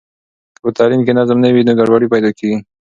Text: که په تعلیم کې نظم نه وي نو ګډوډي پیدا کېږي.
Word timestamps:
که 0.55 0.59
په 0.63 0.69
تعلیم 0.77 1.01
کې 1.05 1.13
نظم 1.19 1.37
نه 1.45 1.49
وي 1.53 1.61
نو 1.67 1.73
ګډوډي 1.79 2.07
پیدا 2.13 2.31
کېږي. 2.37 2.57